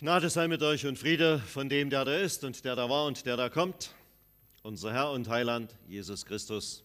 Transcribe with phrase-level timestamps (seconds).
[0.00, 3.06] Gnade sei mit euch und Friede von dem, der da ist und der da war
[3.06, 3.96] und der da kommt,
[4.62, 6.84] unser Herr und Heiland Jesus Christus.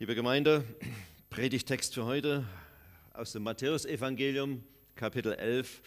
[0.00, 0.64] Liebe Gemeinde,
[1.30, 2.44] Predigtext für heute
[3.12, 4.64] aus dem Matthäusevangelium,
[4.96, 5.80] Kapitel 11.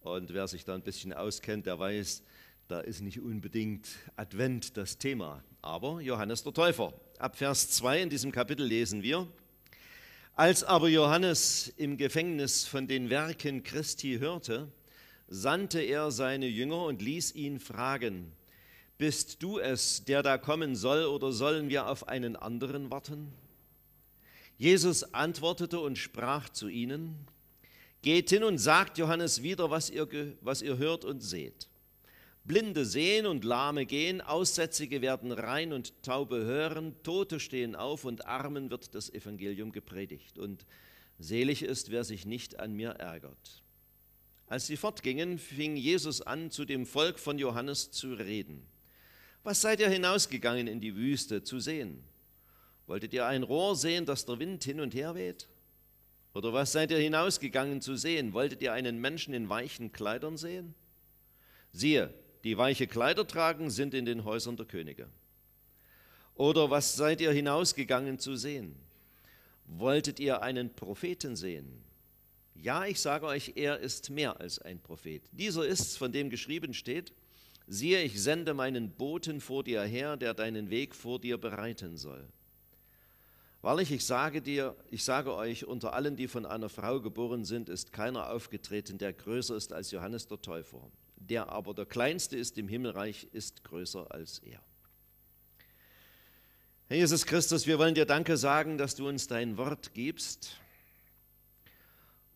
[0.00, 2.24] Und wer sich da ein bisschen auskennt, der weiß,
[2.68, 6.92] da ist nicht unbedingt Advent das Thema, aber Johannes der Täufer.
[7.18, 9.26] Ab Vers 2 in diesem Kapitel lesen wir,
[10.36, 14.70] als aber Johannes im Gefängnis von den Werken Christi hörte,
[15.28, 18.32] sandte er seine Jünger und ließ ihn fragen,
[18.98, 23.32] bist du es, der da kommen soll, oder sollen wir auf einen anderen warten?
[24.58, 27.26] Jesus antwortete und sprach zu ihnen,
[28.02, 30.06] Geht hin und sagt Johannes wieder, was ihr,
[30.40, 31.68] was ihr hört und seht.
[32.46, 38.26] Blinde sehen und Lahme gehen, Aussätzige werden rein und Taube hören, Tote stehen auf und
[38.26, 40.38] Armen wird das Evangelium gepredigt.
[40.38, 40.64] Und
[41.18, 43.62] selig ist, wer sich nicht an mir ärgert.
[44.46, 48.64] Als sie fortgingen, fing Jesus an, zu dem Volk von Johannes zu reden.
[49.42, 52.04] Was seid ihr hinausgegangen in die Wüste zu sehen?
[52.86, 55.48] Wolltet ihr ein Rohr sehen, das der Wind hin und her weht?
[56.32, 58.32] Oder was seid ihr hinausgegangen zu sehen?
[58.34, 60.74] Wolltet ihr einen Menschen in weichen Kleidern sehen?
[61.72, 62.14] Siehe,
[62.46, 65.08] die weiche Kleider tragen, sind in den Häusern der Könige.
[66.36, 68.76] Oder was seid ihr hinausgegangen zu sehen?
[69.64, 71.82] Wolltet ihr einen Propheten sehen?
[72.54, 75.24] Ja, ich sage euch, er ist mehr als ein Prophet.
[75.32, 77.12] Dieser ist's, von dem geschrieben steht,
[77.66, 82.28] siehe, ich sende meinen Boten vor dir her, der deinen Weg vor dir bereiten soll.
[83.60, 87.68] Wahrlich, ich sage dir, ich sage euch, unter allen, die von einer Frau geboren sind,
[87.68, 90.88] ist keiner aufgetreten, der größer ist als Johannes der Täufer
[91.26, 94.60] der aber der Kleinste ist im Himmelreich, ist größer als er.
[96.88, 100.60] Herr Jesus Christus, wir wollen dir Danke sagen, dass du uns dein Wort gibst.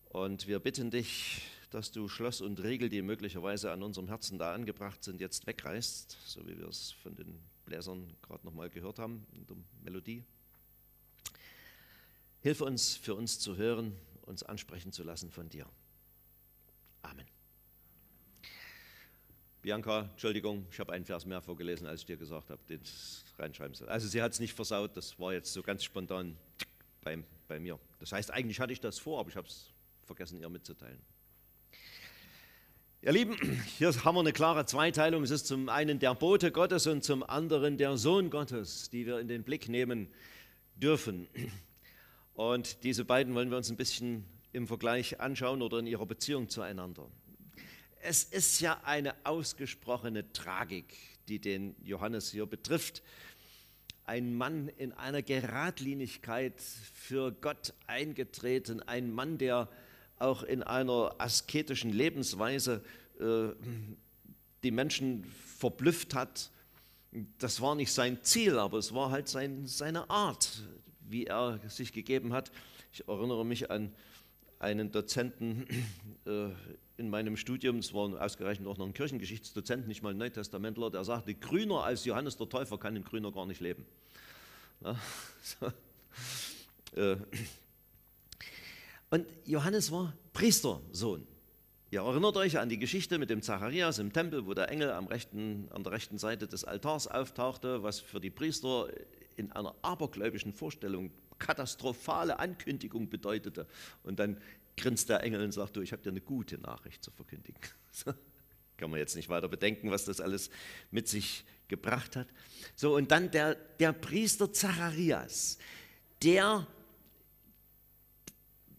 [0.09, 4.53] Und wir bitten dich, dass du Schloss und Riegel, die möglicherweise an unserem Herzen da
[4.53, 9.25] angebracht sind, jetzt wegreißt, so wie wir es von den Bläsern gerade nochmal gehört haben
[9.33, 10.23] in der Melodie.
[12.41, 15.65] Hilf uns, für uns zu hören, uns ansprechen zu lassen von dir.
[17.03, 17.40] Amen.
[19.61, 22.81] Bianca, Entschuldigung, ich habe einen Vers mehr vorgelesen, als ich dir gesagt habe, den
[23.37, 23.89] reinschreiben soll.
[23.89, 26.35] Also sie hat es nicht versaut, das war jetzt so ganz spontan
[27.03, 27.79] bei, bei mir.
[27.99, 29.71] Das heißt, eigentlich hatte ich das vor, aber ich habe es
[30.03, 30.99] vergessen, ihr mitzuteilen.
[33.03, 33.37] Ihr Lieben,
[33.77, 35.21] hier haben wir eine klare Zweiteilung.
[35.21, 39.19] Es ist zum einen der Bote Gottes und zum anderen der Sohn Gottes, die wir
[39.19, 40.07] in den Blick nehmen
[40.75, 41.27] dürfen.
[42.33, 46.49] Und diese beiden wollen wir uns ein bisschen im Vergleich anschauen oder in ihrer Beziehung
[46.49, 47.07] zueinander
[48.03, 50.95] es ist ja eine ausgesprochene Tragik,
[51.27, 53.03] die den Johannes hier betrifft.
[54.05, 59.69] Ein Mann in einer Geradlinigkeit für Gott eingetreten, ein Mann, der
[60.17, 62.83] auch in einer asketischen Lebensweise
[63.19, 63.49] äh,
[64.63, 65.23] die Menschen
[65.57, 66.51] verblüfft hat.
[67.39, 70.63] Das war nicht sein Ziel, aber es war halt sein, seine Art,
[71.01, 72.51] wie er sich gegeben hat.
[72.93, 73.93] Ich erinnere mich an
[74.59, 75.65] einen Dozenten
[76.25, 76.49] äh,
[76.97, 81.03] in meinem Studium, es war ausgerechnet auch noch ein Kirchengeschichtsdozent, nicht mal ein Neutestamentler, der
[81.03, 83.85] sagte, grüner als Johannes der Täufer kann ein Grüner gar nicht leben.
[84.81, 84.99] Ja,
[85.43, 85.67] so.
[86.99, 87.17] Äh.
[89.09, 91.27] Und Johannes war Priestersohn.
[91.89, 95.67] Ihr erinnert euch an die Geschichte mit dem Zacharias im Tempel, wo der Engel rechten,
[95.71, 98.87] an der rechten Seite des Altars auftauchte, was für die Priester
[99.35, 103.67] in einer abergläubischen Vorstellung katastrophale Ankündigung bedeutete.
[104.03, 104.37] Und dann
[104.77, 107.59] grinst der Engel und sagt, du, ich habe dir eine gute Nachricht zu verkündigen.
[108.77, 110.49] Kann man jetzt nicht weiter bedenken, was das alles
[110.89, 112.27] mit sich gebracht hat.
[112.75, 115.57] So, und dann der, der Priester Zacharias,
[116.23, 116.67] der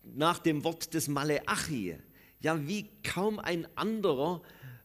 [0.03, 1.97] nach dem Wort des Maleachi,
[2.41, 4.43] ja wie kaum ein anderer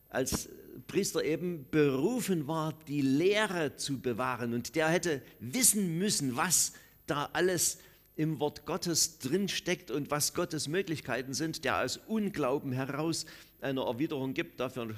[0.10, 0.50] als
[0.88, 4.54] Priester eben berufen war, die Lehre zu bewahren.
[4.54, 6.74] Und der hätte wissen müssen, was
[7.08, 7.80] da alles
[8.18, 13.26] im Wort Gottes drinsteckt und was Gottes Möglichkeiten sind, der aus Unglauben heraus
[13.62, 14.96] eine Erwiderung gibt, dafür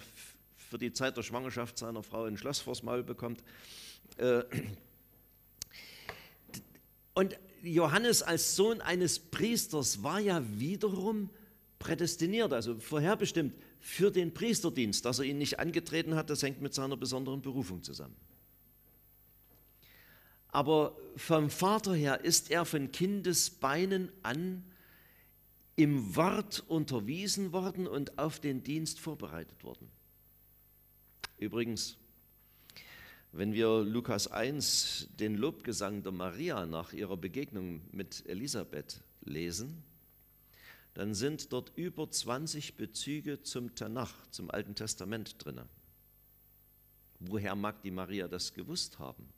[0.56, 3.44] für die Zeit der Schwangerschaft seiner Frau ein Schloss vors Maul bekommt.
[4.18, 4.44] Äh,
[7.14, 11.30] und Johannes als Sohn eines Priesters war ja wiederum
[11.78, 15.04] prädestiniert, also vorherbestimmt für den Priesterdienst.
[15.04, 18.16] Dass er ihn nicht angetreten hat, das hängt mit seiner besonderen Berufung zusammen.
[20.52, 24.64] Aber vom Vater her ist er von Kindesbeinen an
[25.76, 29.90] im Wort unterwiesen worden und auf den Dienst vorbereitet worden.
[31.38, 31.98] Übrigens,
[33.32, 39.84] wenn wir Lukas 1, den Lobgesang der Maria nach ihrer Begegnung mit Elisabeth lesen,
[40.96, 45.62] dann sind dort über 20 Bezüge zum Tanach, zum Alten Testament drin.
[47.20, 49.32] Woher mag die Maria das gewusst haben?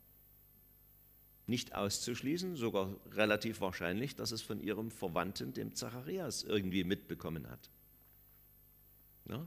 [1.52, 7.68] Nicht auszuschließen, sogar relativ wahrscheinlich, dass es von ihrem Verwandten, dem Zacharias, irgendwie mitbekommen hat.
[9.28, 9.46] Ja?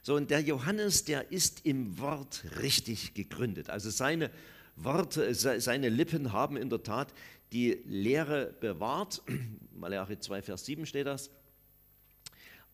[0.00, 3.68] So, und der Johannes, der ist im Wort richtig gegründet.
[3.68, 4.30] Also seine
[4.76, 7.12] Worte, seine Lippen haben in der Tat
[7.50, 9.20] die Lehre bewahrt.
[9.74, 11.30] Malachi 2, Vers 7 steht das.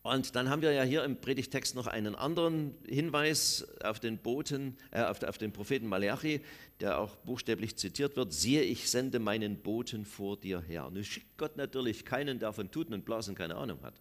[0.07, 4.77] Und dann haben wir ja hier im Predigtext noch einen anderen Hinweis auf den Boten,
[4.91, 6.39] äh, auf, auf, den Propheten Malachi,
[6.79, 10.89] der auch buchstäblich zitiert wird: Siehe, ich sende meinen Boten vor dir her.
[10.89, 13.95] Nun schickt Gott natürlich keinen, der von Tuten und Blasen keine Ahnung hat.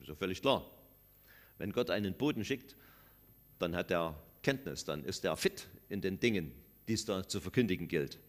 [0.00, 0.70] Ist ja völlig klar.
[1.58, 2.76] Wenn Gott einen Boten schickt,
[3.58, 6.52] dann hat er Kenntnis, dann ist er fit in den Dingen,
[6.86, 8.20] die es da zu verkündigen gilt.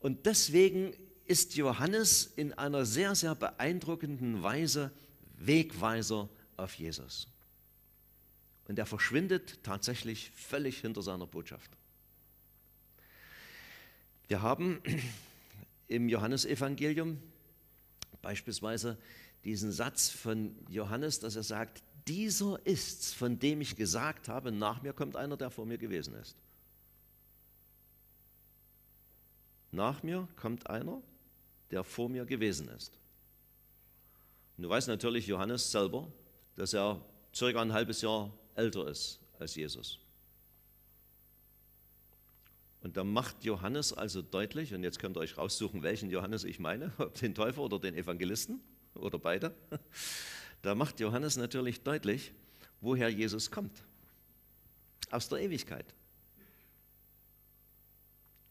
[0.00, 0.92] Und deswegen
[1.24, 4.92] ist Johannes in einer sehr, sehr beeindruckenden Weise
[5.38, 7.28] Wegweiser auf Jesus.
[8.66, 11.70] Und er verschwindet tatsächlich völlig hinter seiner Botschaft.
[14.28, 14.80] Wir haben
[15.88, 17.20] im Johannesevangelium
[18.22, 18.96] beispielsweise
[19.44, 24.82] diesen Satz von Johannes, dass er sagt, dieser ist's, von dem ich gesagt habe, nach
[24.82, 26.36] mir kommt einer, der vor mir gewesen ist.
[29.72, 31.02] Nach mir kommt einer,
[31.70, 32.98] der vor mir gewesen ist.
[34.56, 36.10] Und du weißt natürlich Johannes selber,
[36.56, 37.00] dass er
[37.34, 39.98] circa ein halbes Jahr älter ist als Jesus.
[42.82, 46.58] Und da macht Johannes also deutlich, und jetzt könnt ihr euch raussuchen, welchen Johannes ich
[46.58, 48.60] meine, ob den Täufer oder den Evangelisten
[48.94, 49.54] oder beide.
[50.62, 52.32] Da macht Johannes natürlich deutlich,
[52.80, 53.82] woher Jesus kommt.
[55.10, 55.86] Aus der Ewigkeit.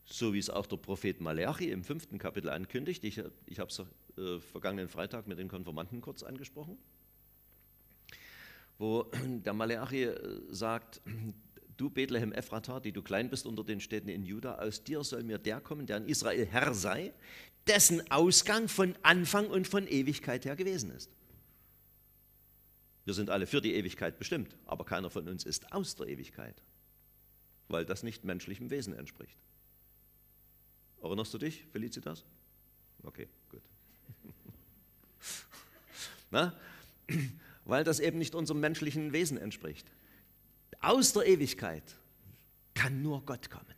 [0.05, 3.03] So wie es auch der Prophet Malachi im fünften Kapitel ankündigt.
[3.03, 3.79] Ich, ich habe es
[4.17, 6.77] äh, vergangenen Freitag mit den Konformanten kurz angesprochen.
[8.77, 11.01] Wo der Malachi äh, sagt,
[11.77, 15.23] du Bethlehem Ephrata, die du klein bist unter den Städten in Juda, aus dir soll
[15.23, 17.13] mir der kommen, der in Israel Herr sei,
[17.67, 21.09] dessen Ausgang von Anfang und von Ewigkeit her gewesen ist.
[23.05, 26.61] Wir sind alle für die Ewigkeit bestimmt, aber keiner von uns ist aus der Ewigkeit,
[27.67, 29.37] weil das nicht menschlichem Wesen entspricht.
[31.03, 32.23] Erinnerst du dich, Felicitas?
[33.03, 33.61] Okay, gut.
[36.31, 36.57] Na?
[37.65, 39.85] Weil das eben nicht unserem menschlichen Wesen entspricht.
[40.79, 41.83] Aus der Ewigkeit
[42.73, 43.75] kann nur Gott kommen.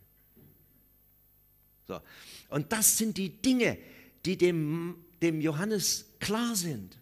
[1.88, 2.00] So.
[2.48, 3.78] Und das sind die Dinge,
[4.24, 6.96] die dem, dem Johannes klar sind.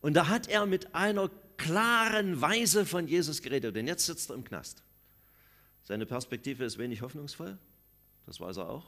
[0.00, 3.76] Und da hat er mit einer klaren Weise von Jesus geredet.
[3.76, 4.82] Und jetzt sitzt er im Knast.
[5.84, 7.58] Seine Perspektive ist wenig hoffnungsvoll.
[8.26, 8.86] Das weiß er auch.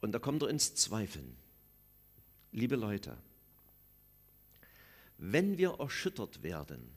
[0.00, 1.36] Und da kommt er ins Zweifeln.
[2.52, 3.16] Liebe Leute,
[5.18, 6.90] wenn wir erschüttert werden,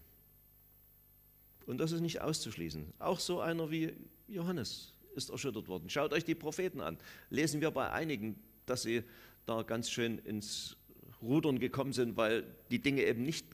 [1.66, 3.94] und das ist nicht auszuschließen, auch so einer wie
[4.28, 5.90] Johannes ist erschüttert worden.
[5.90, 6.98] Schaut euch die Propheten an.
[7.30, 9.04] Lesen wir bei einigen, dass sie
[9.46, 10.78] da ganz schön ins
[11.22, 13.46] Rudern gekommen sind, weil die Dinge eben nicht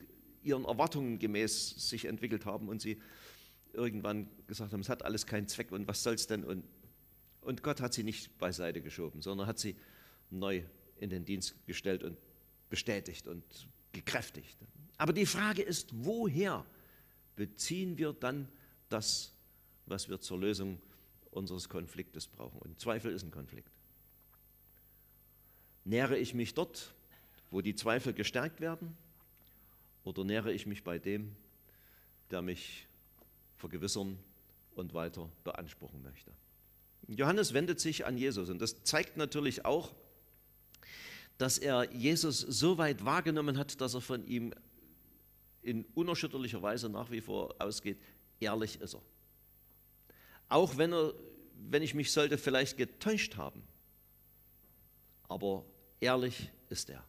[0.44, 3.02] ihren Erwartungen gemäß sich entwickelt haben und sie
[3.74, 6.44] irgendwann gesagt haben, es hat alles keinen Zweck und was soll es denn?
[6.44, 6.64] Und,
[7.42, 9.76] und Gott hat sie nicht beiseite geschoben, sondern hat sie
[10.30, 10.64] neu
[10.98, 12.18] in den Dienst gestellt und
[12.70, 13.44] bestätigt und
[13.92, 14.58] gekräftigt.
[14.98, 16.66] Aber die Frage ist, woher
[17.36, 18.48] beziehen wir dann
[18.90, 19.34] das,
[19.86, 20.80] was wir zur Lösung
[21.32, 22.60] unseres Konfliktes brauchen?
[22.60, 23.72] Und Zweifel ist ein Konflikt.
[25.86, 26.94] Nähere ich mich dort,
[27.50, 28.96] wo die Zweifel gestärkt werden,
[30.04, 31.36] oder nähere ich mich bei dem,
[32.32, 32.88] der mich
[33.60, 34.18] vergewissern
[34.74, 36.32] und weiter beanspruchen möchte?
[37.08, 39.94] Johannes wendet sich an Jesus und das zeigt natürlich auch,
[41.38, 44.52] dass er Jesus so weit wahrgenommen hat, dass er von ihm
[45.62, 48.00] in unerschütterlicher Weise nach wie vor ausgeht,
[48.40, 49.02] ehrlich ist er.
[50.50, 51.14] Auch wenn er,
[51.70, 53.62] wenn ich mich sollte vielleicht getäuscht haben,
[55.28, 55.64] aber
[56.00, 57.04] Ehrlich ist er.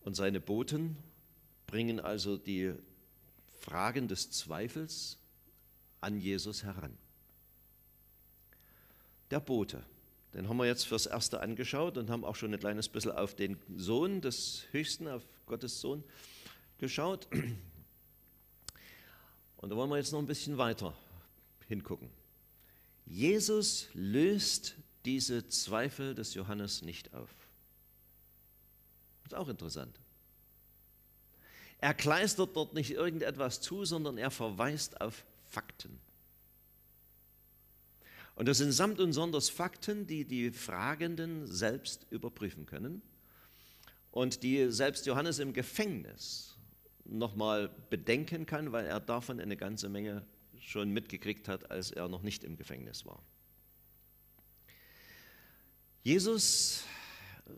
[0.00, 0.96] Und seine Boten
[1.66, 2.74] bringen also die
[3.64, 5.16] Fragen des Zweifels
[6.02, 6.98] an Jesus heran.
[9.30, 9.82] Der Bote,
[10.34, 13.34] den haben wir jetzt fürs Erste angeschaut und haben auch schon ein kleines bisschen auf
[13.34, 16.04] den Sohn des Höchsten, auf Gottes Sohn
[16.76, 17.26] geschaut.
[19.56, 20.94] Und da wollen wir jetzt noch ein bisschen weiter
[21.66, 22.10] hingucken.
[23.06, 24.74] Jesus löst
[25.06, 27.30] diese Zweifel des Johannes nicht auf.
[29.22, 29.98] Das ist auch interessant.
[31.84, 36.00] Er kleistert dort nicht irgendetwas zu, sondern er verweist auf Fakten.
[38.36, 43.02] Und das sind samt und sonders Fakten, die die Fragenden selbst überprüfen können
[44.12, 46.56] und die selbst Johannes im Gefängnis
[47.04, 50.24] nochmal bedenken kann, weil er davon eine ganze Menge
[50.60, 53.22] schon mitgekriegt hat, als er noch nicht im Gefängnis war.
[56.02, 56.84] Jesus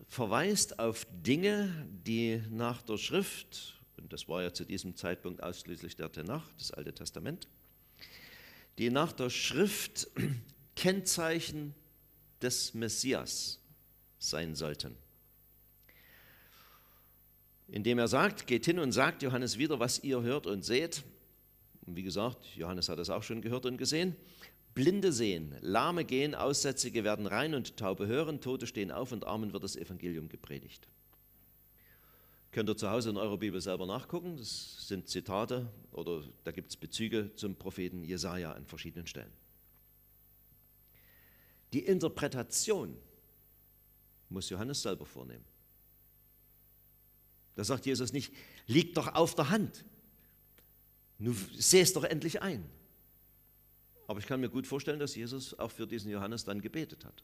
[0.09, 3.76] verweist auf Dinge, die nach der Schrift,
[4.07, 7.49] und das war ja zu diesem Zeitpunkt ausschließlich der Tenach, das Alte Testament,
[8.79, 10.07] die nach der Schrift
[10.77, 11.75] Kennzeichen
[12.41, 13.59] des Messias
[14.21, 14.95] sein sollten.
[17.67, 21.03] Indem er sagt, geht hin und sagt Johannes wieder, was ihr hört und seht.
[21.85, 24.15] Und wie gesagt, Johannes hat es auch schon gehört und gesehen.
[24.73, 29.53] Blinde sehen, Lahme gehen, Aussätzige werden rein und Taube hören, Tote stehen auf und Armen
[29.53, 30.87] wird das Evangelium gepredigt.
[32.57, 34.39] Könnt ihr zu Hause in eurer Bibel selber nachgucken.
[34.39, 39.31] Das sind Zitate oder da gibt es Bezüge zum Propheten Jesaja an verschiedenen Stellen.
[41.75, 42.97] Die Interpretation
[44.31, 45.45] muss Johannes selber vornehmen.
[47.57, 48.33] Da sagt Jesus nicht,
[48.67, 49.85] liegt doch auf der Hand.
[51.19, 52.65] Nun seh es doch endlich ein.
[54.07, 57.23] Aber ich kann mir gut vorstellen, dass Jesus auch für diesen Johannes dann gebetet hat.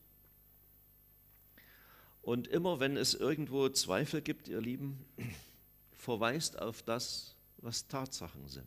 [2.22, 5.04] Und immer wenn es irgendwo Zweifel gibt, ihr Lieben,
[5.92, 8.66] verweist auf das, was Tatsachen sind.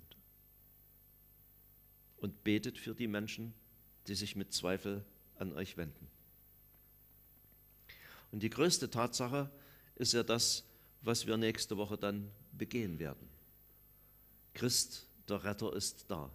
[2.17, 3.53] Und betet für die Menschen,
[4.07, 5.03] die sich mit Zweifel
[5.37, 6.07] an euch wenden.
[8.31, 9.49] Und die größte Tatsache
[9.95, 10.63] ist ja das,
[11.01, 13.29] was wir nächste Woche dann begehen werden.
[14.53, 16.29] Christ, der Retter, ist da.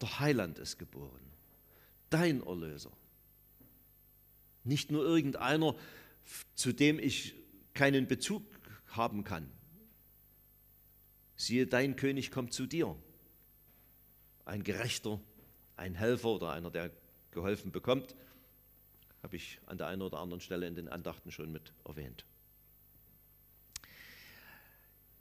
[0.00, 1.20] Der Heiland ist geboren.
[2.10, 2.92] Dein Erlöser.
[4.64, 5.74] Nicht nur irgendeiner,
[6.54, 7.34] zu dem ich
[7.74, 8.44] keinen Bezug
[8.88, 9.50] haben kann.
[11.36, 12.96] Siehe, dein König kommt zu dir.
[14.44, 15.20] Ein Gerechter,
[15.76, 16.90] ein Helfer oder einer, der
[17.30, 18.14] geholfen bekommt,
[19.22, 22.24] habe ich an der einen oder anderen Stelle in den Andachten schon mit erwähnt.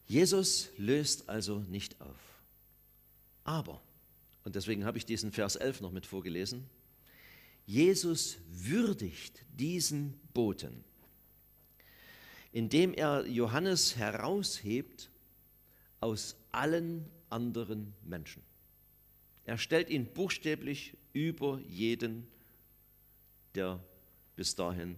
[0.06, 2.20] Jesus löst also nicht auf.
[3.46, 3.82] Aber,
[4.44, 6.70] und deswegen habe ich diesen Vers 11 noch mit vorgelesen,
[7.66, 10.84] Jesus würdigt diesen Boten,
[12.54, 15.10] indem er Johannes heraushebt
[16.00, 18.44] aus allen anderen Menschen.
[19.44, 22.28] Er stellt ihn buchstäblich über jeden,
[23.56, 23.84] der
[24.36, 24.98] bis dahin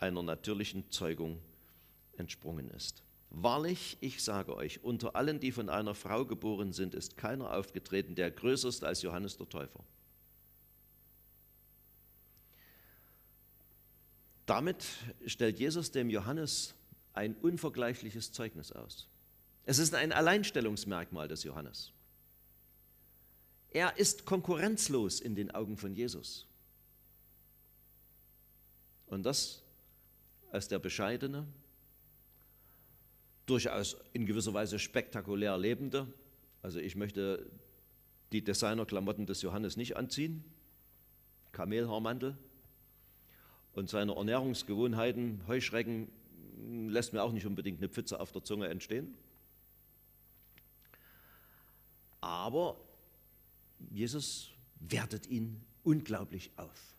[0.00, 1.40] einer natürlichen Zeugung
[2.16, 3.02] entsprungen ist.
[3.30, 8.16] Wahrlich, ich sage euch, unter allen, die von einer Frau geboren sind, ist keiner aufgetreten,
[8.16, 9.84] der größer ist als Johannes der Täufer.
[14.46, 14.84] Damit
[15.26, 16.74] stellt Jesus dem Johannes
[17.14, 19.08] ein unvergleichliches Zeugnis aus.
[19.66, 21.92] Es ist ein Alleinstellungsmerkmal des Johannes.
[23.70, 26.46] Er ist konkurrenzlos in den Augen von Jesus.
[29.06, 29.62] Und das
[30.50, 31.46] als der bescheidene,
[33.46, 36.06] durchaus in gewisser Weise spektakulär lebende.
[36.62, 37.50] Also ich möchte
[38.32, 40.44] die Designerklamotten des Johannes nicht anziehen,
[41.52, 42.36] Kamelhaarmantel
[43.72, 46.08] und seine Ernährungsgewohnheiten, Heuschrecken,
[46.88, 49.14] lässt mir auch nicht unbedingt eine Pfütze auf der Zunge entstehen.
[52.20, 52.76] Aber
[53.90, 54.50] Jesus
[54.80, 56.94] wertet ihn unglaublich auf.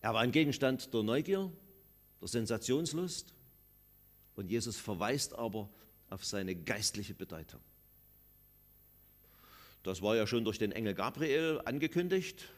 [0.00, 1.50] Er war ein Gegenstand der Neugier,
[2.20, 3.34] der Sensationslust,
[4.36, 5.68] und Jesus verweist aber
[6.10, 7.60] auf seine geistliche Bedeutung.
[9.82, 12.48] Das war ja schon durch den Engel Gabriel angekündigt,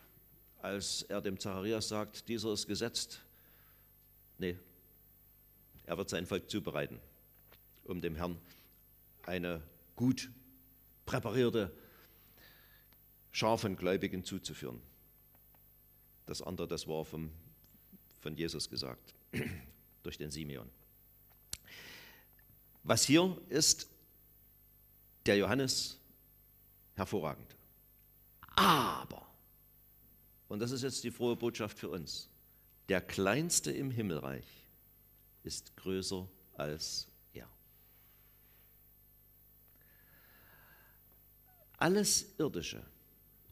[0.61, 3.23] als er dem Zacharias sagt, dieser ist gesetzt.
[4.39, 4.59] Nee,
[5.85, 7.01] er wird sein Volk zubereiten,
[7.85, 8.39] um dem Herrn
[9.23, 9.63] eine
[9.97, 10.31] gut
[11.07, 11.73] präparierte
[13.33, 14.81] Schar von Gläubigen zuzuführen.
[16.27, 17.31] Das andere, das war vom,
[18.21, 19.15] von Jesus gesagt,
[20.03, 20.69] durch den Simeon.
[22.83, 23.89] Was hier ist,
[25.27, 25.99] der Johannes
[26.95, 27.57] hervorragend.
[28.57, 29.27] Aber,
[30.49, 32.29] und das ist jetzt die frohe Botschaft für uns,
[32.89, 34.60] der Kleinste im Himmelreich
[35.43, 37.49] ist größer als er.
[41.79, 42.85] Alles Irdische,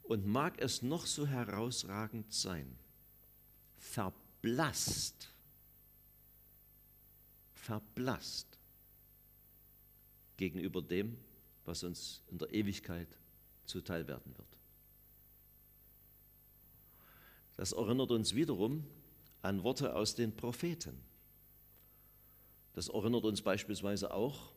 [0.09, 2.79] und mag es noch so herausragend sein,
[3.77, 5.31] verblasst,
[7.55, 8.59] verblasst
[10.39, 11.19] gegenüber dem,
[11.67, 13.09] was uns in der Ewigkeit
[13.67, 14.49] zuteil werden wird.
[17.57, 18.87] Das erinnert uns wiederum
[19.43, 21.08] an Worte aus den Propheten.
[22.79, 24.53] Das erinnert uns beispielsweise auch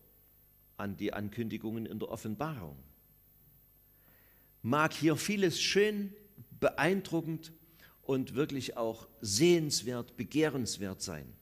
[0.78, 2.78] an die Ankündigungen in der Offenbarung.
[4.62, 6.14] Mag hier vieles schön
[6.60, 7.52] beeindruckend
[8.04, 11.34] und wirklich auch sehenswert, begehrenswert sein.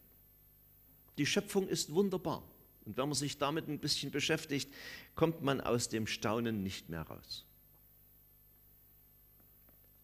[1.18, 2.50] Die Schöpfung ist wunderbar.
[2.86, 4.74] Und wenn man sich damit ein bisschen beschäftigt,
[5.16, 7.46] kommt man aus dem Staunen nicht mehr raus.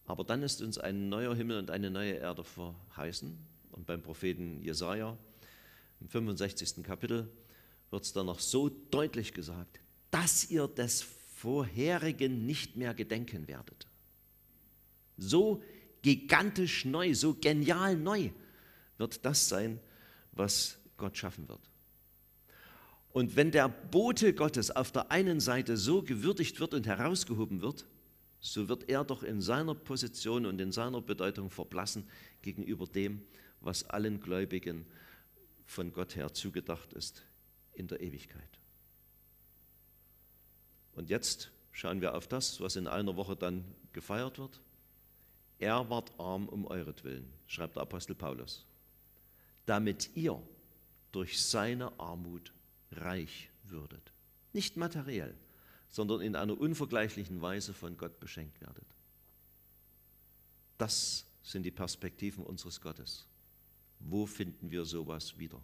[0.08, 3.38] Aber dann ist uns ein neuer Himmel und eine neue Erde verheißen.
[3.72, 5.17] Und beim Propheten Jesaja
[6.02, 6.84] im 65.
[6.84, 7.32] Kapitel
[7.92, 9.80] wird es dann noch so deutlich gesagt,
[10.12, 13.88] dass ihr des vorherigen nicht mehr gedenken werdet.
[15.18, 15.62] So
[16.02, 18.30] gigantisch neu, so genial neu
[18.98, 19.80] wird das sein,
[20.32, 21.62] was Gott schaffen wird.
[23.12, 27.86] Und wenn der Bote Gottes auf der einen Seite so gewürdigt wird und herausgehoben wird,
[28.42, 32.08] so wird er doch in seiner Position und in seiner Bedeutung verblassen
[32.42, 33.22] gegenüber dem,
[33.62, 34.86] was allen Gläubigen
[35.65, 37.24] von Gott her zugedacht ist
[37.74, 38.60] in der Ewigkeit.
[40.93, 44.62] Und jetzt schauen wir auf das, was in einer Woche dann gefeiert wird.
[45.60, 48.65] Er ward arm um euretwillen, schreibt der Apostel Paulus,
[49.65, 50.41] damit ihr
[51.12, 52.53] durch seine Armut
[52.91, 54.12] reich würdet.
[54.53, 55.36] Nicht materiell,
[55.89, 58.86] sondern in einer unvergleichlichen Weise von Gott beschenkt werdet.
[60.77, 63.27] Das sind die Perspektiven unseres Gottes.
[64.07, 65.59] Wo finden wir sowas wieder?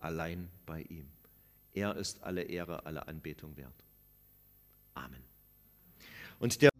[0.00, 1.06] Allein bei ihm.
[1.74, 3.84] Er ist alle Ehre, alle Anbetung wert.
[4.94, 5.22] Amen.
[6.38, 6.70] Und der